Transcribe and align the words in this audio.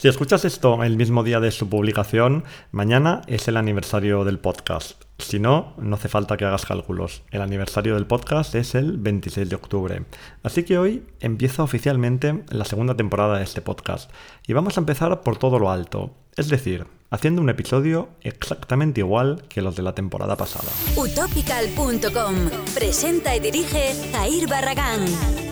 Si 0.00 0.08
escuchas 0.08 0.46
esto 0.46 0.82
el 0.82 0.96
mismo 0.96 1.22
día 1.24 1.40
de 1.40 1.50
su 1.50 1.68
publicación, 1.68 2.44
mañana 2.72 3.20
es 3.26 3.48
el 3.48 3.58
aniversario 3.58 4.24
del 4.24 4.38
podcast. 4.38 5.04
Si 5.18 5.38
no, 5.38 5.74
no 5.76 5.96
hace 5.96 6.08
falta 6.08 6.38
que 6.38 6.46
hagas 6.46 6.64
cálculos. 6.64 7.22
El 7.30 7.42
aniversario 7.42 7.96
del 7.96 8.06
podcast 8.06 8.54
es 8.54 8.74
el 8.74 8.96
26 8.96 9.50
de 9.50 9.56
octubre. 9.56 10.02
Así 10.42 10.62
que 10.62 10.78
hoy 10.78 11.04
empieza 11.20 11.62
oficialmente 11.62 12.44
la 12.48 12.64
segunda 12.64 12.96
temporada 12.96 13.36
de 13.36 13.44
este 13.44 13.60
podcast. 13.60 14.10
Y 14.46 14.54
vamos 14.54 14.78
a 14.78 14.80
empezar 14.80 15.20
por 15.20 15.36
todo 15.36 15.58
lo 15.58 15.70
alto. 15.70 16.14
Es 16.34 16.48
decir, 16.48 16.86
haciendo 17.10 17.42
un 17.42 17.50
episodio 17.50 18.08
exactamente 18.22 19.00
igual 19.00 19.42
que 19.50 19.60
los 19.60 19.76
de 19.76 19.82
la 19.82 19.94
temporada 19.94 20.34
pasada. 20.34 20.70
Utopical.com 20.96 22.34
presenta 22.74 23.36
y 23.36 23.40
dirige 23.40 23.92
Jair 24.14 24.48
Barragán. 24.48 25.49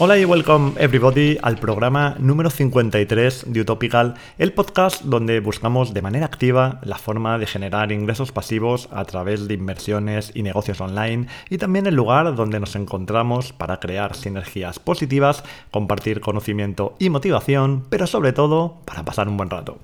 Hola 0.00 0.18
y 0.18 0.24
welcome 0.24 0.72
everybody 0.76 1.38
al 1.40 1.56
programa 1.56 2.16
número 2.18 2.50
53 2.50 3.44
de 3.46 3.60
Utopical, 3.60 4.14
el 4.38 4.52
podcast 4.52 5.02
donde 5.02 5.38
buscamos 5.38 5.94
de 5.94 6.02
manera 6.02 6.26
activa 6.26 6.80
la 6.82 6.98
forma 6.98 7.38
de 7.38 7.46
generar 7.46 7.92
ingresos 7.92 8.32
pasivos 8.32 8.88
a 8.90 9.04
través 9.04 9.46
de 9.46 9.54
inversiones 9.54 10.32
y 10.34 10.42
negocios 10.42 10.80
online 10.80 11.28
y 11.48 11.58
también 11.58 11.86
el 11.86 11.94
lugar 11.94 12.34
donde 12.34 12.58
nos 12.58 12.74
encontramos 12.74 13.52
para 13.52 13.78
crear 13.78 14.16
sinergias 14.16 14.80
positivas, 14.80 15.44
compartir 15.70 16.20
conocimiento 16.20 16.96
y 16.98 17.08
motivación, 17.08 17.84
pero 17.88 18.08
sobre 18.08 18.32
todo 18.32 18.80
para 18.84 19.04
pasar 19.04 19.28
un 19.28 19.36
buen 19.36 19.50
rato. 19.50 19.78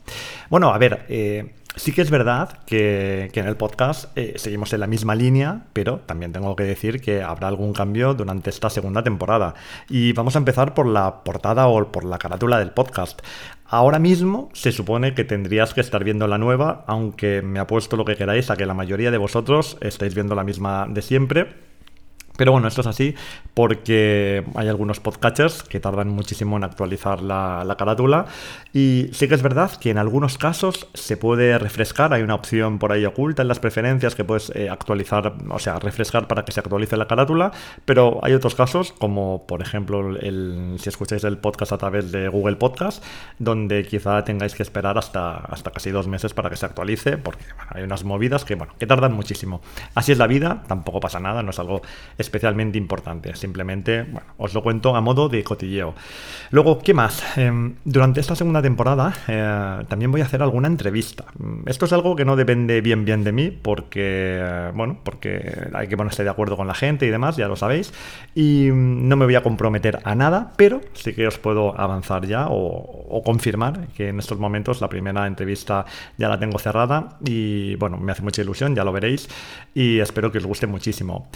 Bueno, 0.49 0.75
a 0.75 0.79
ver, 0.79 1.07
eh, 1.09 1.55
Sí 1.77 1.93
que 1.93 2.03
es 2.03 2.11
verdad 2.11 2.59
que, 2.67 3.31
en 3.33 3.47
el 3.47 3.57
podcast 3.57 4.17
eh, 4.17 4.35
seguimos 4.37 4.73
en 4.73 4.81
la 4.81 4.87
misma 4.87 5.15
línea, 5.15 5.67
pero 5.73 6.01
también 6.01 6.33
tengo 6.33 6.57
que 6.57 6.65
decir 6.65 7.01
que 7.01 7.23
habrá 7.23 7.49
algún 7.49 7.73
cambio 7.73 8.13
durante 8.15 8.51
esta 8.51 8.71
segunda 8.71 9.05
temporada. 9.05 9.55
Y 9.89 10.13
vamos 10.13 10.35
a 10.35 10.39
empezar 10.39 10.75
por 10.75 10.87
la 10.87 11.23
portada 11.23 11.69
o 11.69 11.93
por 11.93 12.05
la 12.05 12.19
carátula 12.19 12.59
del 12.59 12.73
podcast. 12.73 13.23
Ahora 13.67 14.01
mismo 14.01 14.51
se 14.53 14.73
supone 14.73 15.15
que 15.15 15.25
tendrías 15.25 15.73
que 15.73 15.81
estar 15.81 16.03
viendo 16.03 16.27
la 16.27 16.39
nueva, 16.39 16.85
aunque 16.89 17.41
me 17.41 17.61
apuesto 17.61 17.97
lo 17.97 18.05
que 18.05 18.17
queráis 18.17 18.51
a 18.51 18.57
que 18.57 18.67
la 18.67 18.75
mayoría 18.75 19.13
de 19.13 19.19
vosotros 19.19 19.79
estáis 19.81 20.15
viendo 20.15 20.35
la 20.35 20.43
misma 20.43 20.89
de 20.91 21.03
siempre. 21.03 21.70
Pero 22.41 22.53
bueno, 22.53 22.69
esto 22.69 22.81
es 22.81 22.87
así 22.87 23.15
porque 23.53 24.43
hay 24.55 24.69
algunos 24.69 24.99
podcatchers 24.99 25.63
que 25.63 25.79
tardan 25.79 26.09
muchísimo 26.09 26.57
en 26.57 26.65
actualizar 26.65 27.21
la, 27.21 27.77
carátula. 27.79 28.25
Y 28.73 29.11
sí 29.13 29.29
que 29.29 29.35
es 29.35 29.43
verdad 29.43 29.73
que 29.79 29.91
en 29.91 29.99
algunos 29.99 30.39
casos 30.39 30.89
se 30.95 31.19
puede 31.19 31.59
refrescar. 31.59 32.15
Hay 32.15 32.23
una 32.23 32.35
opción 32.35 32.79
por 32.79 32.93
ahí 32.93 33.05
oculta 33.05 33.43
en 33.43 33.49
las 33.49 33.59
preferencias 33.59 34.15
que 34.15 34.25
puedes 34.25 34.51
eh, 34.57 34.71
actualizar, 34.71 35.35
o 35.51 35.59
sea, 35.59 35.79
refrescar 35.81 36.29
para 36.29 36.47
que 36.47 36.53
se 36.53 36.61
actualice 36.61 36.97
la 36.97 37.07
carátula. 37.07 37.53
Pero 37.85 38.21
hay 38.23 38.33
otros 38.33 38.55
casos, 38.55 38.93
como 38.93 39.47
por 39.47 39.61
ejemplo 39.61 40.17
el, 40.17 40.77
si 40.79 40.89
escucháis 40.89 41.25
el 41.25 41.37
podcast 41.37 41.73
a 41.73 41.77
través 41.77 42.11
de 42.11 42.29
Google 42.29 42.57
Podcast, 42.57 43.05
donde 43.39 43.85
quizá 43.85 44.25
tengáis 44.25 44.55
que 44.55 44.63
esperar 44.63 44.97
hasta, 44.97 45.37
hasta 45.37 45.73
casi 45.73 45.91
dos 45.91 46.09
meses 46.09 46.33
para 46.33 46.49
que 46.49 46.57
se 46.57 46.65
actualice, 46.65 47.19
porque 47.19 47.45
hay 47.69 47.83
unas 47.83 48.05
movidas 48.05 48.47
que, 48.47 48.55
bueno, 48.55 48.73
que 48.79 48.87
tardan 48.87 49.13
muchísimo. 49.13 49.61
Así 49.95 50.13
es 50.13 50.17
la 50.17 50.27
vida, 50.27 50.63
tampoco 50.69 51.01
pasa 51.01 51.21
nada, 51.21 51.43
no 51.43 51.51
es 51.51 51.59
algo 51.59 51.83
especialmente 52.31 52.79
importante. 52.79 53.35
Simplemente, 53.35 54.05
bueno, 54.05 54.29
os 54.39 54.55
lo 54.55 54.63
cuento 54.63 54.95
a 54.95 55.01
modo 55.01 55.29
de 55.29 55.43
cotilleo. 55.43 55.95
Luego, 56.51 56.79
¿qué 56.79 56.95
más? 56.95 57.37
Em, 57.37 57.75
durante 57.85 58.21
esta 58.21 58.37
segunda 58.37 58.63
temporada 58.63 59.13
eh, 59.27 59.85
también 59.89 60.13
voy 60.13 60.21
a 60.21 60.25
hacer 60.25 60.43
alguna 60.43 60.69
entrevista. 60.69 61.25
Esto 61.67 61.87
es 61.87 61.93
algo 61.93 62.15
que 62.15 62.25
no 62.25 62.37
depende 62.37 62.81
bien 62.81 63.05
bien 63.05 63.25
de 63.25 63.33
mí 63.33 63.51
porque, 63.51 64.39
eh, 64.41 64.71
bueno, 64.75 65.01
porque 65.03 65.69
hay 65.73 65.89
que 65.89 65.97
ponerse 65.97 66.23
de 66.23 66.31
acuerdo 66.31 66.57
con 66.57 66.67
la 66.69 66.75
gente 66.75 67.07
y 67.07 67.11
demás, 67.11 67.37
ya 67.37 67.49
lo 67.49 67.57
sabéis. 67.57 67.93
Y 68.35 68.69
no 68.73 69.17
me 69.17 69.25
voy 69.25 69.35
a 69.35 69.43
comprometer 69.43 69.99
a 70.05 70.15
nada, 70.15 70.53
pero 70.57 70.81
sí 70.93 71.13
que 71.13 71.27
os 71.27 71.39
puedo 71.39 71.79
avanzar 71.79 72.27
ya 72.27 72.47
o, 72.49 73.23
confirmar 73.25 73.89
que 73.89 74.09
en 74.09 74.19
estos 74.19 74.39
momentos 74.39 74.81
la 74.81 74.89
primera 74.89 75.27
entrevista 75.27 75.85
ya 76.17 76.29
la 76.29 76.39
tengo 76.39 76.59
cerrada 76.59 77.19
y, 77.25 77.75
bueno, 77.75 77.97
me 77.99 78.13
hace 78.13 78.23
mucha 78.23 78.41
ilusión, 78.41 78.75
ya 78.75 78.85
lo 78.85 78.93
veréis 78.93 79.29
y 79.75 79.99
espero 79.99 80.33
que 80.33 80.39
os 80.39 80.47
guste 80.47 80.67
muchísimo. 80.67 81.29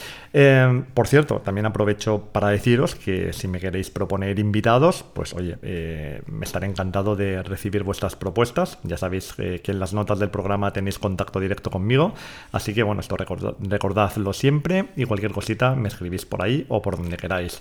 Por 0.83 1.07
cierto, 1.07 1.41
también 1.41 1.67
aprovecho 1.67 2.29
para 2.33 2.49
deciros 2.49 2.95
que 2.95 3.33
si 3.33 3.49
me 3.49 3.61
queréis 3.61 3.91
proponer 3.91 4.39
invitados, 4.39 5.05
pues 5.15 5.33
oye, 5.35 5.57
eh, 5.63 6.23
me 6.27 6.45
estaré 6.45 6.67
encantado 6.67 7.17
de 7.17 7.43
recibir 7.43 7.83
vuestras 7.83 8.17
propuestas. 8.17 8.79
Ya 8.83 8.97
sabéis 8.97 9.35
eh, 9.39 9.61
que 9.63 9.73
en 9.73 9.81
las 9.81 9.95
notas 9.95 10.19
del 10.19 10.31
programa 10.31 10.73
tenéis 10.73 10.99
contacto 10.99 11.41
directo 11.41 11.71
conmigo, 11.71 12.15
así 12.53 12.75
que 12.75 12.83
bueno, 12.83 13.01
esto 13.01 13.17
recordadlo 13.17 14.33
siempre 14.33 14.87
y 14.97 15.05
cualquier 15.05 15.33
cosita 15.33 15.75
me 15.75 15.89
escribís 15.89 16.27
por 16.27 16.43
ahí 16.43 16.67
o 16.69 16.83
por 16.83 16.97
donde 16.97 17.17
queráis. 17.17 17.61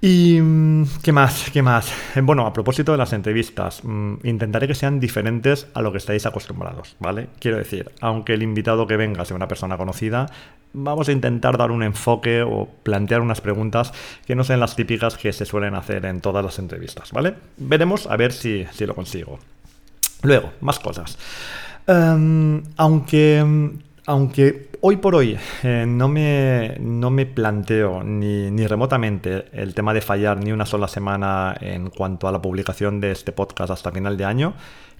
¿Y 0.00 0.40
mm, 0.40 0.84
qué 1.02 1.12
más? 1.12 1.50
¿Qué 1.52 1.62
más? 1.62 1.90
Eh, 2.14 2.20
bueno, 2.20 2.46
a 2.46 2.52
propósito 2.52 2.92
de 2.92 2.98
las 2.98 3.12
entrevistas, 3.12 3.82
mm, 3.82 4.14
intentaré 4.24 4.68
que 4.68 4.74
sean 4.74 5.00
diferentes 5.00 5.68
a 5.72 5.80
lo 5.80 5.90
que 5.90 5.98
estáis 5.98 6.26
acostumbrados, 6.26 6.96
¿vale? 7.00 7.28
Quiero 7.40 7.56
decir, 7.56 7.90
aunque 8.00 8.34
el 8.34 8.42
invitado 8.42 8.86
que 8.86 8.96
venga 8.96 9.24
sea 9.24 9.36
una 9.36 9.48
persona 9.48 9.78
conocida, 9.78 10.26
vamos 10.74 11.08
a 11.08 11.12
intentar 11.12 11.56
dar 11.56 11.70
un 11.70 11.82
enfoque 11.82 12.42
o 12.42 12.68
plantear 12.82 13.22
unas 13.22 13.40
preguntas 13.40 13.92
que 14.26 14.34
no 14.34 14.44
sean 14.44 14.60
las 14.60 14.76
típicas 14.76 15.16
que 15.16 15.32
se 15.32 15.46
suelen 15.46 15.74
hacer 15.74 16.04
en 16.04 16.20
todas 16.20 16.44
las 16.44 16.58
entrevistas, 16.58 17.12
¿vale? 17.12 17.34
Veremos 17.56 18.06
a 18.06 18.16
ver 18.16 18.32
si, 18.32 18.66
lo 18.80 18.94
consigo. 18.94 19.38
Luego, 20.22 20.52
más 20.60 20.78
cosas. 20.78 21.16
Em, 21.86 22.62
aunque, 22.76 23.72
aunque 24.06 24.68
hoy 24.88 24.98
por 24.98 25.16
hoy 25.16 25.36
eh, 25.64 25.84
no, 25.84 26.06
me, 26.06 26.76
no 26.78 27.10
me 27.10 27.26
planteo 27.26 28.04
ni, 28.04 28.52
ni, 28.52 28.68
remotamente 28.68 29.46
el 29.52 29.74
tema 29.74 29.92
de 29.92 30.00
fallar 30.00 30.38
ni 30.38 30.52
una 30.52 30.64
sola 30.64 30.86
semana 30.86 31.56
en 31.60 31.90
cuanto 31.90 32.28
a 32.28 32.32
la 32.32 32.40
publicación 32.40 33.00
de 33.00 33.10
este 33.10 33.32
podcast 33.32 33.72
hasta 33.72 33.90
final 33.90 34.16
de 34.16 34.24
año, 34.24 34.54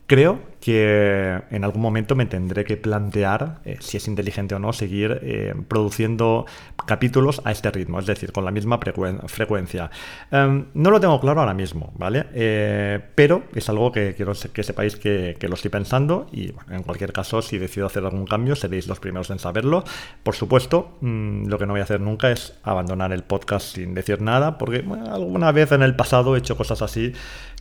Creo 0.07 0.41
que 0.61 1.43
en 1.51 1.63
algún 1.63 1.81
momento 1.81 2.17
me 2.17 2.27
tendré 2.27 2.65
que 2.65 2.77
plantear 2.77 3.61
eh, 3.65 3.77
si 3.81 3.99
es 3.99 4.09
inteligente 4.09 4.55
o 4.55 4.59
no 4.59 4.73
seguir 4.73 5.21
eh, 5.23 5.55
produciendo 5.69 6.45
capítulos 6.87 7.41
a 7.45 7.53
este 7.53 7.71
ritmo, 7.71 8.01
es 8.01 8.07
decir, 8.07 8.33
con 8.33 8.45
la 8.45 8.51
misma 8.51 8.79
frecuencia. 8.79 9.91
Em, 10.31 10.67
no 10.75 10.91
lo 10.91 10.99
tengo 10.99 11.21
claro 11.21 11.41
ahora 11.41 11.55
mismo, 11.55 11.93
¿vale? 11.97 12.27
Eh, 12.35 13.01
pero 13.15 13.45
es 13.55 13.69
algo 13.69 13.93
que 13.93 14.15
quiero 14.15 14.33
que 14.53 14.63
sepáis 14.63 14.97
que, 14.97 15.37
lo 15.41 15.55
estoy 15.55 15.71
pensando 15.71 16.27
y 16.33 16.53
en 16.71 16.83
cualquier 16.83 17.13
caso, 17.13 17.43
si 17.43 17.59
decido 17.59 17.87
hacer 17.87 18.05
algún 18.05 18.27
cambio, 18.27 18.57
seréis 18.57 18.89
los 18.89 18.99
primeros 18.99 19.31
en 19.31 19.39
saberlo. 19.39 19.85
Por 20.25 20.35
supuesto, 20.35 20.99
mm, 21.01 21.47
lo 21.47 21.59
que 21.59 21.67
no 21.67 21.75
voy 21.75 21.81
a 21.81 21.85
hacer 21.85 22.01
nunca 22.01 22.33
es 22.33 22.59
abandonar 22.65 23.13
el 23.13 23.23
podcast 23.23 23.77
sin 23.77 23.95
decir 23.95 24.21
nada, 24.21 24.59
porque 24.59 24.85
alguna 25.13 25.53
vez 25.53 25.71
en 25.73 25.83
el 25.83 25.95
pasado 25.95 26.35
he 26.35 26.41
hecho 26.41 26.57
cosas 26.57 26.83
así 26.83 27.13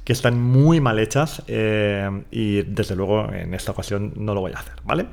que 0.04 0.14
están 0.14 0.40
muy 0.40 0.80
mal 0.80 1.00
hechas 1.00 1.42
y 2.36 2.64
desde 2.64 2.98
luego 2.98 3.32
en 3.32 3.54
esta 3.54 3.72
ocasión 3.72 4.12
no 4.18 4.34
lo 4.34 4.42
voy 4.42 4.52
a 4.52 4.60
hacer, 4.60 4.74
¿vale? 4.84 5.08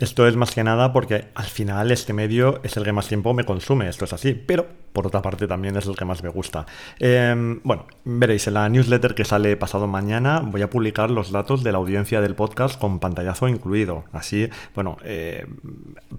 Esto 0.00 0.26
es 0.26 0.34
más 0.34 0.52
que 0.52 0.64
nada 0.64 0.94
porque 0.94 1.26
al 1.34 1.44
final 1.44 1.90
este 1.90 2.14
medio 2.14 2.60
es 2.62 2.74
el 2.78 2.84
que 2.84 2.92
más 2.92 3.06
tiempo 3.06 3.34
me 3.34 3.44
consume, 3.44 3.86
esto 3.86 4.06
es 4.06 4.14
así, 4.14 4.32
pero 4.32 4.66
por 4.94 5.06
otra 5.06 5.22
parte 5.22 5.46
también 5.46 5.76
es 5.76 5.86
el 5.86 5.94
que 5.94 6.06
más 6.06 6.22
me 6.22 6.30
gusta. 6.30 6.64
Em, 6.98 7.60
bueno, 7.62 7.86
veréis, 8.04 8.46
en 8.46 8.54
la 8.54 8.68
newsletter 8.68 9.14
que 9.14 9.24
sale 9.24 9.56
pasado 9.58 9.86
mañana 9.86 10.40
voy 10.40 10.62
a 10.62 10.70
publicar 10.70 11.10
los 11.10 11.30
datos 11.30 11.62
de 11.62 11.72
la 11.72 11.78
audiencia 11.78 12.20
del 12.22 12.34
podcast 12.34 12.80
con 12.80 12.98
pantallazo 12.98 13.46
incluido. 13.46 14.04
Así, 14.12 14.48
bueno, 14.74 14.96
eh, 15.04 15.46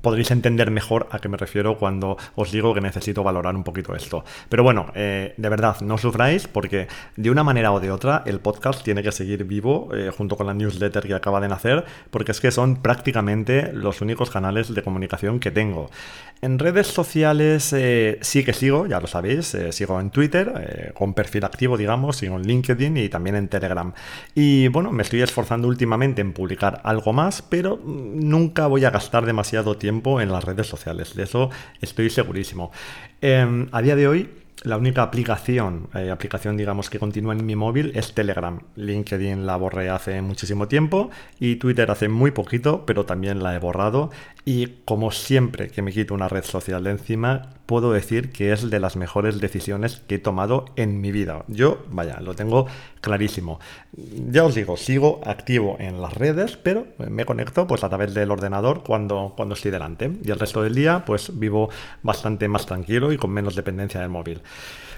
podréis 0.01 0.29
entender 0.29 0.71
mejor 0.71 1.07
a 1.11 1.17
qué 1.17 1.27
me 1.27 1.37
refiero 1.37 1.77
cuando 1.77 2.17
os 2.35 2.51
digo 2.51 2.73
que 2.73 2.81
necesito 2.81 3.23
valorar 3.23 3.55
un 3.55 3.63
poquito 3.63 3.95
esto. 3.95 4.23
Pero 4.47 4.63
bueno, 4.63 4.91
eh, 4.93 5.33
de 5.35 5.49
verdad, 5.49 5.81
no 5.81 5.97
sufráis 5.97 6.47
porque 6.47 6.87
de 7.17 7.31
una 7.31 7.43
manera 7.43 7.71
o 7.71 7.79
de 7.79 7.91
otra 7.91 8.23
el 8.27 8.39
podcast 8.39 8.83
tiene 8.83 9.01
que 9.03 9.11
seguir 9.11 9.43
vivo 9.43 9.89
eh, 9.93 10.11
junto 10.15 10.37
con 10.37 10.47
la 10.47 10.53
newsletter 10.53 11.07
que 11.07 11.15
acaba 11.15 11.41
de 11.41 11.47
nacer, 11.47 11.83
porque 12.11 12.31
es 12.31 12.39
que 12.39 12.51
son 12.51 12.77
prácticamente 12.77 13.70
los 13.73 14.01
únicos 14.01 14.29
canales 14.29 14.73
de 14.73 14.81
comunicación 14.83 15.39
que 15.39 15.51
tengo. 15.51 15.89
En 16.41 16.57
redes 16.57 16.87
sociales 16.87 17.75
sí 18.21 18.43
que 18.43 18.53
sigo, 18.53 18.87
ya 18.87 18.99
lo 18.99 19.07
sabéis, 19.07 19.53
eh, 19.53 19.71
sigo 19.71 19.99
en 19.99 20.09
Twitter, 20.09 20.51
eh, 20.59 20.91
con 20.93 21.13
perfil 21.13 21.45
activo, 21.45 21.77
digamos, 21.77 22.17
sigo 22.17 22.35
en 22.35 22.43
LinkedIn 22.43 22.97
y 22.97 23.09
también 23.09 23.35
en 23.35 23.47
Telegram. 23.47 23.93
Y 24.33 24.67
bueno, 24.69 24.91
me 24.91 25.03
estoy 25.03 25.21
esforzando 25.21 25.67
últimamente 25.67 26.21
en 26.21 26.33
publicar 26.33 26.81
algo 26.83 27.13
más, 27.13 27.41
pero 27.41 27.79
nunca 27.85 28.67
voy 28.67 28.85
a 28.85 28.89
gastar 28.89 29.25
demasiado 29.25 29.77
tiempo 29.77 30.21
en 30.21 30.31
las 30.31 30.43
redes 30.43 30.67
sociales, 30.67 31.15
de 31.15 31.23
eso 31.23 31.49
estoy 31.81 32.09
segurísimo. 32.09 32.71
Em, 33.21 33.67
a 33.71 33.81
día 33.81 33.95
de 33.95 34.07
hoy 34.07 34.29
la 34.63 34.77
única 34.77 35.01
aplicación, 35.01 35.89
eh, 35.95 36.11
aplicación 36.11 36.55
digamos 36.55 36.89
que 36.89 36.99
continúa 36.99 37.33
en 37.33 37.45
mi 37.45 37.55
móvil 37.55 37.91
es 37.95 38.13
Telegram. 38.13 38.59
LinkedIn 38.75 39.45
la 39.45 39.55
borré 39.55 39.89
hace 39.89 40.21
muchísimo 40.21 40.67
tiempo 40.67 41.09
y 41.39 41.55
Twitter 41.55 41.89
hace 41.89 42.09
muy 42.09 42.31
poquito, 42.31 42.85
pero 42.85 43.05
también 43.05 43.41
la 43.41 43.55
he 43.55 43.59
borrado. 43.59 44.11
Y 44.45 44.67
como 44.85 45.11
siempre 45.11 45.69
que 45.69 45.81
me 45.81 45.91
quito 45.91 46.13
una 46.13 46.27
red 46.27 46.43
social 46.43 46.83
de 46.83 46.91
encima, 46.91 47.49
puedo 47.71 47.93
decir 47.93 48.33
que 48.33 48.51
es 48.51 48.69
de 48.69 48.81
las 48.81 48.97
mejores 48.97 49.39
decisiones 49.39 50.03
que 50.05 50.15
he 50.15 50.19
tomado 50.19 50.65
en 50.75 50.99
mi 50.99 51.13
vida. 51.13 51.45
Yo, 51.47 51.85
vaya, 51.89 52.19
lo 52.19 52.33
tengo 52.33 52.67
clarísimo. 52.99 53.61
Ya 53.93 54.43
os 54.43 54.55
digo, 54.55 54.75
sigo 54.75 55.21
activo 55.23 55.77
en 55.79 56.01
las 56.01 56.13
redes, 56.13 56.57
pero 56.57 56.87
me 56.97 57.23
conecto 57.23 57.67
pues 57.67 57.85
a 57.85 57.87
través 57.87 58.13
del 58.13 58.29
ordenador 58.29 58.83
cuando, 58.83 59.35
cuando 59.37 59.55
estoy 59.55 59.71
delante. 59.71 60.11
Y 60.21 60.31
el 60.31 60.39
resto 60.39 60.61
del 60.61 60.75
día 60.75 61.05
pues 61.05 61.39
vivo 61.39 61.69
bastante 62.03 62.49
más 62.49 62.65
tranquilo 62.65 63.13
y 63.13 63.17
con 63.17 63.31
menos 63.31 63.55
dependencia 63.55 64.01
del 64.01 64.09
móvil. 64.09 64.41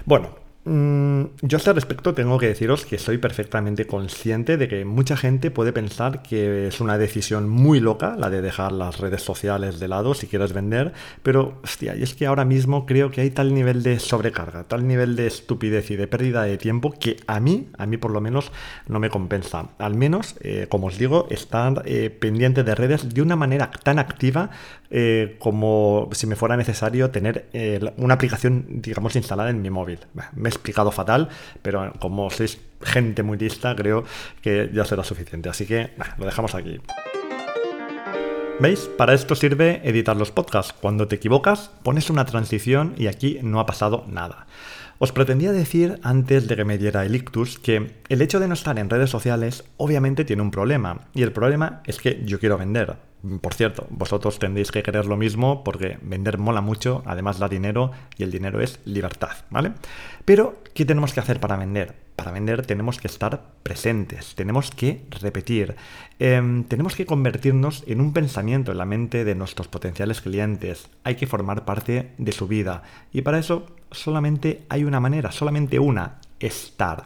Bueno, 0.04 0.30
yo 0.66 1.56
a 1.56 1.58
este 1.58 1.72
respecto 1.74 2.14
tengo 2.14 2.38
que 2.38 2.48
deciros 2.48 2.86
que 2.86 2.96
soy 2.98 3.18
perfectamente 3.18 3.86
consciente 3.86 4.56
de 4.56 4.66
que 4.66 4.86
mucha 4.86 5.14
gente 5.14 5.50
puede 5.50 5.74
pensar 5.74 6.22
que 6.22 6.68
es 6.68 6.80
una 6.80 6.96
decisión 6.96 7.50
muy 7.50 7.80
loca 7.80 8.16
la 8.16 8.30
de 8.30 8.40
dejar 8.40 8.72
las 8.72 8.98
redes 8.98 9.20
sociales 9.20 9.78
de 9.78 9.88
lado 9.88 10.14
si 10.14 10.26
quieres 10.26 10.54
vender, 10.54 10.94
pero 11.22 11.60
hostia, 11.62 11.94
y 11.96 12.02
es 12.02 12.14
que 12.14 12.26
ahora 12.26 12.46
mismo 12.46 12.86
creo 12.86 13.10
que 13.10 13.20
hay 13.20 13.30
tal 13.30 13.52
nivel 13.54 13.82
de 13.82 13.98
sobrecarga, 13.98 14.64
tal 14.64 14.86
nivel 14.86 15.16
de 15.16 15.26
estupidez 15.26 15.90
y 15.90 15.96
de 15.96 16.06
pérdida 16.06 16.44
de 16.44 16.56
tiempo 16.56 16.92
que 16.92 17.18
a 17.26 17.40
mí, 17.40 17.68
a 17.76 17.84
mí 17.84 17.98
por 17.98 18.10
lo 18.10 18.22
menos, 18.22 18.50
no 18.88 19.00
me 19.00 19.10
compensa. 19.10 19.70
Al 19.78 19.94
menos, 19.94 20.36
eh, 20.40 20.66
como 20.70 20.86
os 20.86 20.96
digo, 20.96 21.26
estar 21.30 21.82
eh, 21.84 22.08
pendiente 22.08 22.64
de 22.64 22.74
redes 22.74 23.12
de 23.12 23.20
una 23.20 23.36
manera 23.36 23.70
tan 23.82 23.98
activa 23.98 24.50
eh, 24.90 25.36
como 25.38 26.08
si 26.12 26.26
me 26.26 26.36
fuera 26.36 26.56
necesario 26.56 27.10
tener 27.10 27.48
una 27.96 28.14
aplicación, 28.14 28.66
digamos, 28.68 29.16
instalada 29.16 29.50
en 29.50 29.60
mi 29.60 29.70
móvil. 29.70 29.98
Me 30.34 30.53
explicado 30.54 30.90
fatal, 30.90 31.28
pero 31.62 31.92
como 31.98 32.30
sois 32.30 32.58
gente 32.82 33.22
muy 33.22 33.38
lista, 33.38 33.74
creo 33.74 34.04
que 34.42 34.70
ya 34.72 34.84
será 34.84 35.04
suficiente. 35.04 35.48
Así 35.48 35.66
que 35.66 35.90
lo 36.18 36.26
dejamos 36.26 36.54
aquí. 36.54 36.80
¿Veis? 38.60 38.88
Para 38.96 39.14
esto 39.14 39.34
sirve 39.34 39.80
editar 39.82 40.16
los 40.16 40.30
podcasts. 40.30 40.72
Cuando 40.72 41.08
te 41.08 41.16
equivocas, 41.16 41.70
pones 41.82 42.08
una 42.08 42.24
transición 42.24 42.94
y 42.96 43.08
aquí 43.08 43.40
no 43.42 43.58
ha 43.58 43.66
pasado 43.66 44.04
nada. 44.08 44.46
Os 44.98 45.10
pretendía 45.10 45.52
decir 45.52 45.98
antes 46.02 46.46
de 46.46 46.54
que 46.54 46.64
me 46.64 46.78
diera 46.78 47.04
el 47.04 47.16
ictus 47.16 47.58
que 47.58 47.96
el 48.08 48.22
hecho 48.22 48.38
de 48.38 48.46
no 48.46 48.54
estar 48.54 48.78
en 48.78 48.88
redes 48.88 49.10
sociales 49.10 49.64
obviamente 49.76 50.24
tiene 50.24 50.42
un 50.42 50.52
problema. 50.52 51.08
Y 51.14 51.22
el 51.22 51.32
problema 51.32 51.82
es 51.84 51.98
que 51.98 52.22
yo 52.24 52.38
quiero 52.38 52.56
vender. 52.56 52.96
Por 53.40 53.54
cierto, 53.54 53.86
vosotros 53.88 54.38
tendréis 54.38 54.70
que 54.70 54.82
querer 54.82 55.06
lo 55.06 55.16
mismo 55.16 55.64
porque 55.64 55.98
vender 56.02 56.36
mola 56.36 56.60
mucho, 56.60 57.02
además 57.06 57.38
da 57.38 57.48
dinero 57.48 57.90
y 58.18 58.22
el 58.22 58.30
dinero 58.30 58.60
es 58.60 58.80
libertad, 58.84 59.32
¿vale? 59.48 59.72
Pero, 60.26 60.58
¿qué 60.74 60.84
tenemos 60.84 61.14
que 61.14 61.20
hacer 61.20 61.40
para 61.40 61.56
vender? 61.56 61.94
Para 62.16 62.32
vender 62.32 62.66
tenemos 62.66 63.00
que 63.00 63.08
estar 63.08 63.42
presentes, 63.62 64.34
tenemos 64.34 64.70
que 64.70 65.06
repetir, 65.22 65.74
em, 66.18 66.64
tenemos 66.64 66.94
que 66.94 67.06
convertirnos 67.06 67.82
en 67.86 68.02
un 68.02 68.12
pensamiento 68.12 68.72
en 68.72 68.78
la 68.78 68.84
mente 68.84 69.24
de 69.24 69.34
nuestros 69.34 69.68
potenciales 69.68 70.20
clientes, 70.20 70.90
hay 71.02 71.14
que 71.14 71.26
formar 71.26 71.64
parte 71.64 72.12
de 72.18 72.32
su 72.32 72.46
vida 72.46 72.82
y 73.10 73.22
para 73.22 73.38
eso 73.38 73.66
solamente 73.90 74.66
hay 74.68 74.84
una 74.84 75.00
manera, 75.00 75.32
solamente 75.32 75.78
una, 75.78 76.20
estar. 76.40 77.04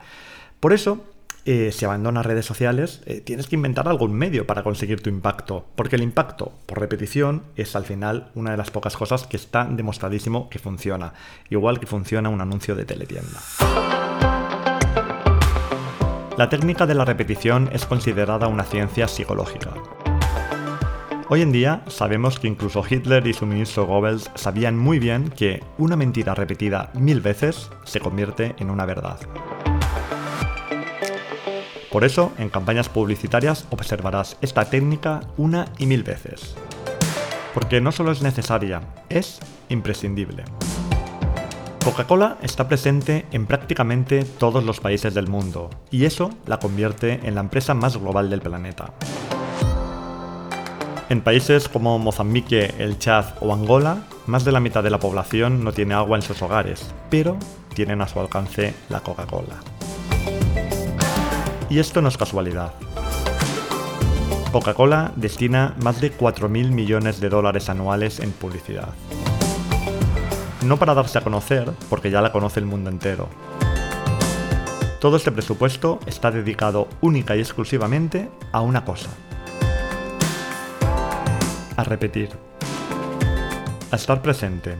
Por 0.59 0.73
eso 0.73 1.05
eh, 1.51 1.73
si 1.73 1.87
abandonas 1.87 2.27
redes 2.27 2.45
sociales, 2.45 3.01
eh, 3.07 3.23
tienes 3.23 3.47
que 3.47 3.57
inventar 3.57 3.89
algún 3.89 4.13
medio 4.13 4.47
para 4.47 4.63
conseguir 4.63 5.01
tu 5.01 5.09
impacto, 5.09 5.65
porque 5.77 5.97
el 5.97 6.03
impacto 6.03 6.53
por 6.67 6.79
repetición 6.79 7.43
es 7.57 7.75
al 7.75 7.87
final 7.87 8.31
una 8.35 8.51
de 8.51 8.59
las 8.59 8.71
pocas 8.71 8.99
cosas 8.99 9.27
que 9.27 9.39
está 9.39 9.65
demostradísimo 9.65 10.51
que 10.51 10.59
funciona, 10.59 11.15
igual 11.49 11.81
que 11.81 11.87
funciona 11.87 12.29
un 12.29 12.43
anuncio 12.43 12.75
de 12.75 12.85
teletienda. 12.85 13.41
La 16.37 16.51
técnica 16.51 16.85
de 16.85 16.95
la 16.95 17.07
repetición 17.07 17.71
es 17.73 17.87
considerada 17.87 18.47
una 18.47 18.65
ciencia 18.65 19.09
psicológica. 19.09 19.73
Hoy 21.31 21.41
en 21.41 21.53
día 21.53 21.83
sabemos 21.87 22.39
que 22.39 22.49
incluso 22.49 22.85
Hitler 22.87 23.27
y 23.27 23.33
su 23.33 23.47
ministro 23.47 23.87
Goebbels 23.87 24.31
sabían 24.35 24.77
muy 24.77 24.99
bien 24.99 25.31
que 25.31 25.63
una 25.79 25.97
mentira 25.97 26.35
repetida 26.35 26.91
mil 26.93 27.23
veces 27.23 27.71
se 27.85 28.01
convierte 28.01 28.55
en 28.59 28.69
una 28.69 28.85
verdad. 28.85 29.19
Por 31.91 32.05
eso, 32.05 32.33
en 32.39 32.51
campañas 32.51 32.89
publicitarias 32.89 33.67
observarás 33.71 34.37
esta 34.43 34.67
técnica 34.67 35.21
una 35.37 35.67
y 35.79 35.87
mil 35.87 36.03
veces. 36.03 36.55
Porque 37.55 37.81
no 37.81 37.93
solo 37.93 38.13
es 38.13 38.21
necesaria, 38.21 38.83
es 39.09 39.41
imprescindible. 39.69 40.45
Coca-Cola 41.83 42.37
está 42.43 42.69
presente 42.69 43.25
en 43.33 43.47
prácticamente 43.47 44.25
todos 44.25 44.63
los 44.63 44.81
países 44.81 45.15
del 45.15 45.29
mundo, 45.29 45.71
y 45.91 46.05
eso 46.05 46.31
la 46.47 46.59
convierte 46.59 47.21
en 47.25 47.35
la 47.35 47.41
empresa 47.41 47.73
más 47.73 47.97
global 47.97 48.29
del 48.29 48.43
planeta. 48.43 48.93
En 51.09 51.23
países 51.23 51.71
como 51.71 51.99
Mozambique, 51.99 52.75
el 52.79 52.99
Chad 52.99 53.25
o 53.41 53.55
Angola, 53.55 54.03
más 54.27 54.45
de 54.45 54.53
la 54.53 54.61
mitad 54.61 54.83
de 54.83 54.91
la 54.91 55.01
población 55.01 55.65
no 55.65 55.73
tiene 55.73 55.95
agua 55.95 56.19
en 56.19 56.23
sus 56.23 56.43
hogares, 56.43 56.93
pero 57.09 57.39
tienen 57.73 58.03
a 58.03 58.09
su 58.09 58.21
alcance 58.21 58.75
la 58.91 59.01
Coca-Cola. 59.01 59.57
Y 61.71 61.79
esto 61.79 62.01
no 62.01 62.09
es 62.09 62.17
casualidad. 62.17 62.73
Coca-Cola 64.53 65.13
destina 65.17 65.75
más 65.83 66.01
de 66.01 66.17
4.000 66.17 66.71
millones 66.71 67.21
de 67.21 67.29
dólares 67.29 67.69
anuales 67.69 68.21
en 68.21 68.33
publicidad. 68.33 68.89
No 70.65 70.79
para 70.79 70.95
darse 70.95 71.19
a 71.19 71.21
conocer, 71.21 71.71
porque 71.91 72.11
ya 72.11 72.23
la 72.23 72.33
conoce 72.33 72.61
el 72.61 72.67
mundo 72.67 72.89
entero. 72.89 73.29
Todo 75.01 75.17
este 75.19 75.31
presupuesto 75.31 76.01
está 76.07 76.31
dedicado 76.31 76.89
única 77.03 77.37
y 77.37 77.41
exclusivamente 77.41 78.31
a 78.51 78.63
una 78.63 78.85
cosa. 78.85 79.11
A 81.77 81.85
repetir. 81.85 82.31
A 83.91 83.97
estar 83.97 84.23
presente. 84.23 84.75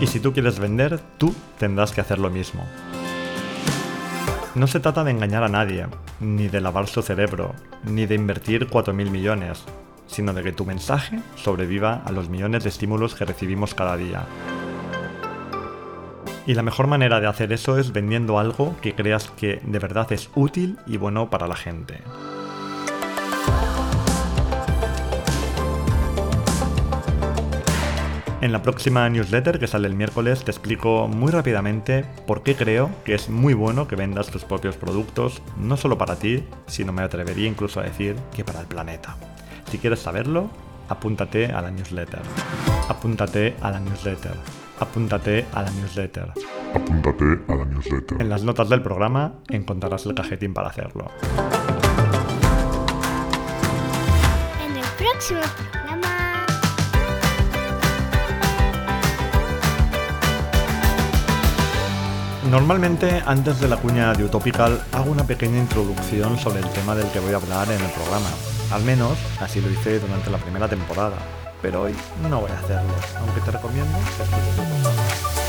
Y 0.00 0.08
si 0.08 0.18
tú 0.18 0.32
quieres 0.32 0.58
vender, 0.58 1.00
tú 1.18 1.32
tendrás 1.58 1.92
que 1.92 2.00
hacer 2.00 2.18
lo 2.18 2.28
mismo. 2.28 2.66
No 4.54 4.68
se 4.68 4.78
trata 4.78 5.02
de 5.02 5.10
engañar 5.10 5.42
a 5.42 5.48
nadie, 5.48 5.86
ni 6.20 6.46
de 6.46 6.60
lavar 6.60 6.86
su 6.86 7.02
cerebro, 7.02 7.54
ni 7.82 8.06
de 8.06 8.14
invertir 8.14 8.68
4.000 8.68 9.10
millones, 9.10 9.64
sino 10.06 10.32
de 10.32 10.44
que 10.44 10.52
tu 10.52 10.64
mensaje 10.64 11.18
sobreviva 11.34 12.02
a 12.04 12.12
los 12.12 12.28
millones 12.28 12.62
de 12.62 12.68
estímulos 12.68 13.16
que 13.16 13.24
recibimos 13.24 13.74
cada 13.74 13.96
día. 13.96 14.26
Y 16.46 16.54
la 16.54 16.62
mejor 16.62 16.86
manera 16.86 17.18
de 17.18 17.26
hacer 17.26 17.52
eso 17.52 17.78
es 17.78 17.92
vendiendo 17.92 18.38
algo 18.38 18.76
que 18.80 18.94
creas 18.94 19.28
que 19.30 19.60
de 19.64 19.78
verdad 19.80 20.12
es 20.12 20.30
útil 20.36 20.78
y 20.86 20.98
bueno 20.98 21.30
para 21.30 21.48
la 21.48 21.56
gente. 21.56 21.98
En 28.44 28.52
la 28.52 28.60
próxima 28.60 29.08
newsletter 29.08 29.58
que 29.58 29.66
sale 29.66 29.88
el 29.88 29.94
miércoles 29.94 30.44
te 30.44 30.50
explico 30.50 31.08
muy 31.08 31.32
rápidamente 31.32 32.04
por 32.26 32.42
qué 32.42 32.54
creo 32.54 32.90
que 33.02 33.14
es 33.14 33.30
muy 33.30 33.54
bueno 33.54 33.88
que 33.88 33.96
vendas 33.96 34.26
tus 34.26 34.44
propios 34.44 34.76
productos, 34.76 35.40
no 35.56 35.78
solo 35.78 35.96
para 35.96 36.16
ti, 36.16 36.44
sino 36.66 36.92
me 36.92 37.00
atrevería 37.00 37.48
incluso 37.48 37.80
a 37.80 37.84
decir 37.84 38.16
que 38.36 38.44
para 38.44 38.60
el 38.60 38.66
planeta. 38.66 39.16
Si 39.70 39.78
quieres 39.78 40.00
saberlo, 40.00 40.50
apúntate 40.90 41.46
a 41.46 41.62
la 41.62 41.70
newsletter. 41.70 42.20
Apúntate 42.86 43.56
a 43.62 43.70
la 43.70 43.80
newsletter. 43.80 44.34
Apúntate 44.78 45.46
a 45.50 45.62
la 45.62 45.70
newsletter. 45.70 46.30
Apúntate 46.74 47.38
a 47.48 47.54
la 47.54 47.64
newsletter. 47.64 48.20
En 48.20 48.28
las 48.28 48.44
notas 48.44 48.68
del 48.68 48.82
programa 48.82 49.36
encontrarás 49.48 50.04
el 50.04 50.14
cajetín 50.14 50.52
para 50.52 50.68
hacerlo. 50.68 51.10
En 54.66 54.76
el 54.76 54.84
próximo 54.98 55.40
Normalmente, 62.54 63.20
antes 63.26 63.58
de 63.58 63.66
la 63.66 63.76
cuña 63.76 64.12
de 64.12 64.22
Utopical, 64.22 64.80
hago 64.92 65.10
una 65.10 65.26
pequeña 65.26 65.58
introducción 65.58 66.38
sobre 66.38 66.60
el 66.60 66.68
tema 66.68 66.94
del 66.94 67.10
que 67.10 67.18
voy 67.18 67.32
a 67.32 67.36
hablar 67.38 67.66
en 67.68 67.80
el 67.80 67.90
programa. 67.90 68.28
Al 68.70 68.84
menos, 68.84 69.18
así 69.40 69.60
lo 69.60 69.68
hice 69.68 69.98
durante 69.98 70.30
la 70.30 70.38
primera 70.38 70.68
temporada. 70.68 71.16
Pero 71.60 71.82
hoy 71.82 71.96
no 72.30 72.42
voy 72.42 72.52
a 72.52 72.58
hacerlo, 72.60 72.94
aunque 73.18 73.40
te 73.40 73.50
recomiendo 73.50 73.98
que 73.98 74.22
escuches 74.22 75.43